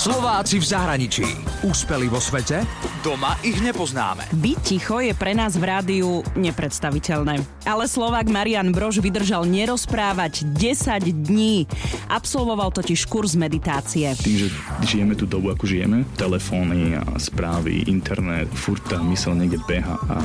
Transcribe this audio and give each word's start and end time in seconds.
Slováci 0.00 0.56
v 0.56 0.64
zahraničí. 0.64 1.28
Úspeli 1.60 2.08
vo 2.08 2.16
svete? 2.16 2.64
Doma 3.04 3.36
ich 3.44 3.60
nepoznáme. 3.60 4.32
Byť 4.32 4.58
ticho 4.64 4.96
je 4.96 5.12
pre 5.12 5.36
nás 5.36 5.60
v 5.60 5.68
rádiu 5.68 6.24
nepredstaviteľné. 6.40 7.44
Ale 7.68 7.84
Slovák 7.84 8.24
Marian 8.32 8.72
Brož 8.72 9.04
vydržal 9.04 9.44
nerozprávať 9.44 10.48
10 10.56 11.04
dní. 11.04 11.68
Absolvoval 12.08 12.72
totiž 12.72 13.12
kurz 13.12 13.36
meditácie. 13.36 14.08
Tým, 14.16 14.40
že 14.40 14.48
žijeme 14.88 15.12
tú 15.12 15.28
dobu, 15.28 15.52
ako 15.52 15.68
žijeme, 15.68 16.08
telefóny 16.16 16.96
a 16.96 17.04
správy, 17.20 17.84
internet, 17.84 18.48
furt 18.56 18.80
tá 18.88 18.96
mysel 19.04 19.36
niekde 19.36 19.60
beha 19.68 20.00
a 20.08 20.16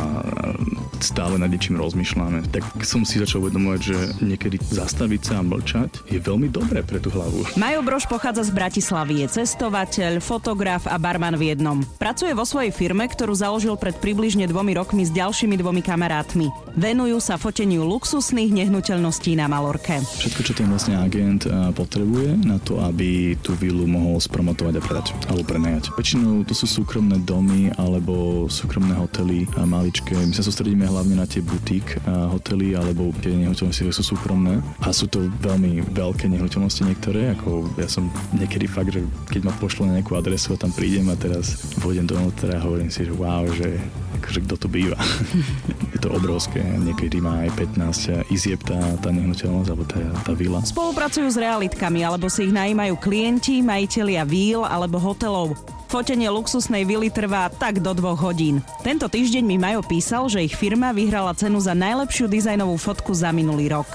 stále 1.03 1.35
nad 1.35 1.51
niečím 1.51 1.75
rozmýšľame, 1.75 2.47
tak 2.47 2.63
som 2.87 3.03
si 3.03 3.19
začal 3.19 3.43
uvedomovať, 3.43 3.81
že 3.83 3.97
niekedy 4.23 4.55
zastaviť 4.71 5.21
sa 5.21 5.43
a 5.43 5.45
mlčať 5.45 6.07
je 6.07 6.23
veľmi 6.23 6.47
dobré 6.47 6.79
pre 6.79 7.03
tú 7.03 7.11
hlavu. 7.11 7.43
Majo 7.59 7.83
Brož 7.83 8.07
pochádza 8.07 8.47
z 8.47 8.55
Bratislavy, 8.55 9.27
je 9.27 9.27
cestovateľ, 9.65 10.21
fotograf 10.21 10.85
a 10.85 10.93
barman 11.01 11.33
v 11.41 11.49
jednom. 11.49 11.81
Pracuje 11.97 12.37
vo 12.37 12.45
svojej 12.45 12.69
firme, 12.69 13.09
ktorú 13.09 13.33
založil 13.33 13.73
pred 13.81 13.97
približne 13.97 14.45
dvomi 14.45 14.77
rokmi 14.77 15.01
s 15.01 15.09
ďalšími 15.09 15.57
dvomi 15.57 15.81
kamarátmi. 15.81 16.53
Venujú 16.77 17.17
sa 17.17 17.41
foteniu 17.41 17.81
luxusných 17.81 18.53
nehnuteľností 18.53 19.33
na 19.33 19.49
Malorke. 19.49 20.05
Všetko, 20.21 20.41
čo 20.45 20.53
ten 20.53 20.69
vlastne 20.69 21.01
agent 21.01 21.49
potrebuje 21.73 22.45
na 22.45 22.61
to, 22.61 22.77
aby 22.77 23.33
tú 23.41 23.57
vilu 23.57 23.89
mohol 23.89 24.21
spromotovať 24.21 24.77
a 24.77 24.81
predať 24.85 25.05
alebo 25.33 25.41
prenajať. 25.41 25.97
Väčšinou 25.97 26.45
to 26.45 26.53
sú 26.53 26.69
súkromné 26.69 27.25
domy 27.25 27.73
alebo 27.81 28.45
súkromné 28.45 28.93
hotely 29.01 29.49
a 29.57 29.65
maličké. 29.65 30.13
My 30.13 30.37
sa 30.37 30.45
sústredíme 30.45 30.85
hlavne 30.85 31.17
na 31.17 31.25
tie 31.25 31.41
butík 31.41 32.05
hotely 32.05 32.77
alebo 32.77 33.09
tie 33.17 33.33
nehnuteľnosti, 33.33 33.81
ktoré 33.81 33.97
sú 33.97 34.05
súkromné 34.13 34.61
a 34.85 34.93
sú 34.93 35.09
to 35.09 35.25
veľmi 35.41 35.81
veľké 35.89 36.29
nehnuteľnosti 36.29 36.85
niektoré, 36.85 37.33
ako 37.33 37.65
ja 37.81 37.89
som 37.89 38.13
niekedy 38.37 38.69
fakt, 38.69 38.93
že 38.93 39.01
keď 39.31 39.41
ma 39.47 39.54
pošlo 39.57 39.87
na 39.89 39.99
nejakú 39.99 40.13
adresu 40.15 40.53
a 40.53 40.61
tam 40.61 40.71
prídem 40.71 41.07
a 41.11 41.15
teraz 41.15 41.57
vôjdem 41.79 42.05
do 42.05 42.15
a 42.15 42.57
hovorím 42.61 42.91
si, 42.91 43.07
že 43.07 43.13
wow, 43.15 43.47
že 43.51 43.79
akože 44.21 44.39
kto 44.45 44.55
to 44.55 44.67
býva. 44.67 44.97
je 45.95 45.99
to 46.01 46.09
obrovské, 46.11 46.59
niekedy 46.59 47.21
má 47.21 47.45
aj 47.45 47.69
15 47.75 48.33
izieb 48.33 48.59
tá, 48.65 48.77
tá 48.99 49.09
nehnuteľnosť 49.13 49.69
alebo 49.69 49.85
tá, 49.85 50.01
tá 50.23 50.33
vila. 50.33 50.59
Spolupracujú 50.65 51.27
s 51.29 51.37
realitkami 51.37 52.01
alebo 52.01 52.27
si 52.27 52.49
ich 52.49 52.53
najímajú 52.53 52.97
klienti, 52.99 53.61
majiteľia 53.61 54.23
víl 54.25 54.65
alebo 54.65 54.97
hotelov. 54.97 55.53
Fotenie 55.85 56.27
luxusnej 56.27 56.83
vily 56.83 57.13
trvá 57.13 57.47
tak 57.47 57.79
do 57.79 57.93
dvoch 57.93 58.17
hodín. 58.17 58.59
Tento 58.81 59.05
týždeň 59.05 59.43
mi 59.45 59.55
Majo 59.61 59.85
písal, 59.85 60.27
že 60.27 60.43
ich 60.43 60.57
firma 60.57 60.89
vyhrala 60.91 61.37
cenu 61.37 61.61
za 61.61 61.77
najlepšiu 61.77 62.25
dizajnovú 62.25 62.75
fotku 62.75 63.13
za 63.13 63.29
minulý 63.29 63.69
rok. 63.71 63.87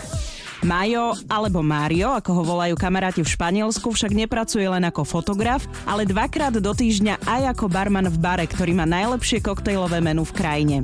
Majo 0.60 1.16
alebo 1.24 1.64
Mário, 1.64 2.12
ako 2.12 2.30
ho 2.36 2.42
volajú 2.44 2.76
kamaráti 2.76 3.24
v 3.24 3.32
Španielsku, 3.32 3.96
však 3.96 4.12
nepracuje 4.12 4.68
len 4.68 4.84
ako 4.84 5.08
fotograf, 5.08 5.64
ale 5.88 6.04
dvakrát 6.04 6.52
do 6.52 6.72
týždňa 6.76 7.24
aj 7.24 7.56
ako 7.56 7.72
barman 7.72 8.12
v 8.12 8.20
bare, 8.20 8.44
ktorý 8.44 8.76
má 8.76 8.84
najlepšie 8.84 9.40
koktejlové 9.40 10.04
menu 10.04 10.20
v 10.20 10.36
krajine. 10.36 10.76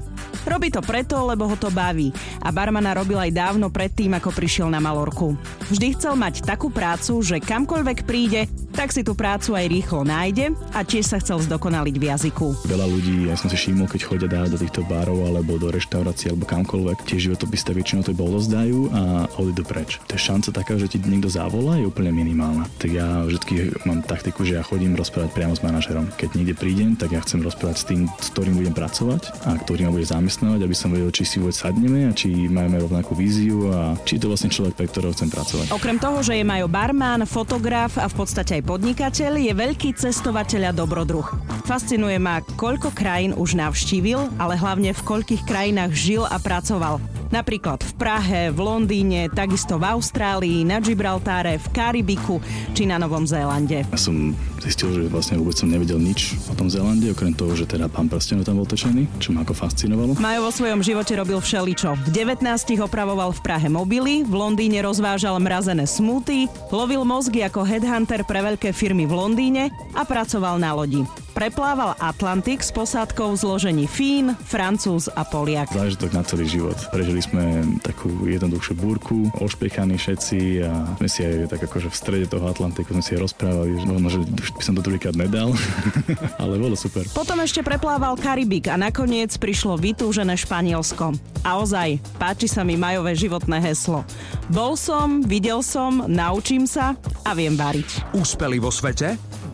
Robí 0.49 0.73
to 0.73 0.81
preto, 0.81 1.21
lebo 1.29 1.45
ho 1.45 1.57
to 1.61 1.69
baví 1.69 2.09
a 2.41 2.49
barmana 2.49 2.97
robil 2.97 3.21
aj 3.21 3.37
dávno 3.37 3.69
predtým, 3.69 4.17
ako 4.17 4.33
prišiel 4.33 4.73
na 4.73 4.81
Malorku. 4.81 5.37
Vždy 5.69 5.93
chcel 5.93 6.17
mať 6.17 6.47
takú 6.47 6.73
prácu, 6.73 7.21
že 7.21 7.43
kamkoľvek 7.43 7.99
príde, 8.09 8.49
tak 8.77 8.93
si 8.93 9.01
tú 9.01 9.17
prácu 9.17 9.57
aj 9.57 9.67
rýchlo 9.73 10.05
nájde 10.05 10.53
a 10.77 10.85
tiež 10.85 11.09
sa 11.09 11.17
chcel 11.17 11.41
zdokonaliť 11.41 11.97
v 11.97 12.05
jazyku. 12.13 12.69
Veľa 12.69 12.87
ľudí, 12.87 13.25
ja 13.25 13.35
som 13.35 13.49
si 13.49 13.57
všimol, 13.57 13.89
keď 13.89 14.01
chodia 14.05 14.29
dávať 14.29 14.51
do 14.53 14.59
týchto 14.61 14.85
barov 14.85 15.25
alebo 15.25 15.57
do 15.57 15.73
reštaurácií 15.73 16.29
alebo 16.29 16.45
kamkoľvek, 16.45 17.09
tie 17.09 17.17
životopisy 17.17 17.73
väčšinou 17.73 18.05
to 18.05 18.13
bolo 18.13 18.37
zdajú 18.37 18.93
a 18.93 19.25
odídu 19.41 19.65
preč. 19.65 19.97
To 20.07 20.15
je 20.15 20.21
šanca 20.21 20.53
taká, 20.53 20.77
že 20.77 20.93
ti 20.93 21.01
niekto 21.01 21.33
zavolá, 21.33 21.81
je 21.81 21.89
úplne 21.89 22.13
minimálna. 22.13 22.69
Tak 22.77 22.91
ja 22.93 23.25
vždy 23.25 23.81
mám 23.89 24.05
taktiku, 24.05 24.45
že 24.45 24.61
ja 24.61 24.63
chodím 24.63 24.93
rozprávať 24.93 25.33
priamo 25.33 25.57
s 25.57 25.65
manažerom. 25.65 26.13
Keď 26.21 26.29
niekde 26.37 26.55
prídem, 26.55 27.01
tak 27.01 27.17
ja 27.17 27.25
chcem 27.25 27.41
rozprávať 27.41 27.77
s 27.81 27.85
tým, 27.89 28.01
s 28.21 28.29
ktorým 28.37 28.61
budem 28.61 28.77
pracovať 28.77 29.49
a 29.49 29.57
ktorý 29.57 29.89
ma 29.89 29.97
bude 29.97 30.05
zamestnávať, 30.05 30.61
aby 30.61 30.77
som 30.77 30.93
vedel, 30.93 31.09
či 31.09 31.25
si 31.25 31.41
vôbec 31.41 31.57
sadneme 31.57 32.07
a 32.09 32.13
či 32.13 32.29
máme 32.53 32.77
rovnakú 32.77 33.17
víziu 33.17 33.73
a 33.73 33.97
či 34.05 34.21
to 34.21 34.29
vlastne 34.29 34.53
človek, 34.53 34.77
pre 34.77 34.85
ktorého 34.85 35.17
chcem 35.17 35.33
pracovať. 35.33 35.73
Okrem 35.73 35.97
toho, 35.97 36.21
že 36.21 36.37
je 36.37 36.45
Majo 36.45 36.69
barman, 36.69 37.25
fotograf 37.25 37.97
a 37.97 38.07
v 38.07 38.15
podstate 38.15 38.61
aj 38.61 38.66
podnikateľ, 38.67 39.39
je 39.39 39.53
veľký 39.55 39.95
cestovateľ 39.95 40.69
a 40.69 40.73
dobrodruh. 40.75 41.25
Fascinuje 41.65 42.19
ma, 42.19 42.43
koľko 42.43 42.91
krajín 42.91 43.33
už 43.39 43.55
navštívil, 43.55 44.35
ale 44.43 44.59
hlavne 44.59 44.91
v 44.91 45.05
koľkých 45.07 45.47
krajinách 45.47 45.95
žil 45.95 46.23
a 46.27 46.37
pracoval. 46.43 46.99
Napríklad 47.27 47.83
v 47.83 47.93
Prahe, 47.99 48.43
v 48.55 48.59
Londýne, 48.63 49.27
takisto 49.27 49.83
v 49.83 49.91
Austrálii, 49.91 50.63
na 50.63 50.79
Gibraltáre, 50.79 51.59
v 51.59 51.67
Karibiku 51.75 52.39
či 52.71 52.87
na 52.87 53.03
Novom 53.03 53.27
Zélande. 53.27 53.83
Ja 53.83 53.99
som 53.99 54.31
zistil, 54.63 54.95
že 54.95 55.11
vlastne 55.11 55.43
vôbec 55.43 55.59
som 55.59 55.67
nevedel 55.67 55.99
nič 55.99 56.39
o 56.47 56.55
tom 56.55 56.71
Zélande, 56.71 57.11
okrem 57.11 57.35
toho, 57.35 57.59
že 57.59 57.67
teda 57.67 57.91
pán 57.91 58.07
prstenov 58.07 58.47
tam 58.47 58.63
bol 58.63 58.67
točený, 58.67 59.11
čo 59.19 59.35
ma 59.35 59.43
ako 59.43 59.59
fascinovalo. 59.59 60.15
Majo 60.23 60.41
vo 60.47 60.53
svojom 60.55 60.87
živote 60.87 61.19
robil 61.19 61.43
všeličo. 61.43 61.99
V 62.07 62.09
19 62.15 62.47
opravoval 62.79 63.35
v 63.35 63.41
Prahe 63.43 63.67
mobily, 63.67 64.23
v 64.23 64.35
Londýne 64.35 64.87
rozvážal 64.87 65.35
mrazené 65.43 65.83
smuty, 65.91 66.47
lovil 66.71 67.03
mozgy 67.03 67.43
ako 67.43 67.67
headhunter 67.67 68.23
pre 68.23 68.39
veľké 68.57 68.73
firmy 68.73 69.05
v 69.05 69.13
Londýne 69.13 69.69
a 69.93 70.09
pracoval 70.09 70.57
na 70.57 70.73
lodi 70.73 71.05
preplával 71.37 71.93
Atlantik 72.01 72.65
s 72.65 72.73
posádkou 72.73 73.37
v 73.37 73.41
zložení 73.45 73.85
Fín, 73.85 74.33
Francúz 74.49 75.13
a 75.13 75.21
Poliak. 75.21 75.69
Zážitok 75.69 76.17
na 76.17 76.25
celý 76.25 76.49
život. 76.49 76.81
Prežili 76.89 77.21
sme 77.21 77.61
takú 77.85 78.09
jednoduchšiu 78.25 78.73
búrku, 78.73 79.29
ošpechaní 79.37 80.01
všetci 80.01 80.65
a 80.65 80.97
sme 80.97 81.09
si 81.13 81.29
aj 81.29 81.53
tak 81.53 81.69
akože 81.69 81.93
v 81.93 81.97
strede 81.97 82.27
toho 82.33 82.49
Atlantiku 82.49 82.97
sme 82.97 83.05
si 83.05 83.13
aj 83.13 83.29
rozprávali, 83.29 83.77
že 83.77 83.85
možno, 83.85 84.09
že 84.09 84.19
už 84.25 84.51
by 84.57 84.63
som 84.65 84.75
to 84.81 84.83
druhýkrát 84.89 85.13
nedal, 85.13 85.53
ale 86.43 86.57
bolo 86.57 86.73
super. 86.73 87.05
Potom 87.13 87.37
ešte 87.45 87.61
preplával 87.61 88.17
Karibik 88.17 88.73
a 88.73 88.81
nakoniec 88.81 89.37
prišlo 89.37 89.77
vytúžené 89.77 90.41
Španielsko. 90.41 91.13
A 91.45 91.61
ozaj, 91.61 92.01
páči 92.17 92.49
sa 92.49 92.65
mi 92.65 92.81
majové 92.81 93.13
životné 93.13 93.61
heslo. 93.61 94.09
Bol 94.49 94.73
som, 94.81 95.21
videl 95.21 95.61
som, 95.61 96.09
naučím 96.09 96.65
sa 96.65 96.97
a 97.29 97.37
viem 97.37 97.53
variť. 97.53 98.17
Úspeli 98.17 98.57
vo 98.57 98.73
svete? 98.73 99.36